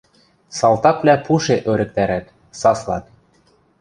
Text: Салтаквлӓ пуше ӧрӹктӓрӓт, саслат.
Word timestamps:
Салтаквлӓ 0.57 1.15
пуше 1.25 1.55
ӧрӹктӓрӓт, 1.71 2.25
саслат. 2.59 3.05